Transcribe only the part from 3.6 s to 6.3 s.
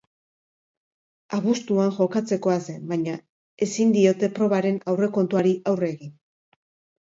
ezin diote probaren aurrekontuari aurre egin.